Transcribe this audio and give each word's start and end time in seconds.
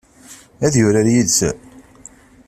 Ad 0.65 0.73
yurar 0.79 1.07
yid-sen? 1.13 1.57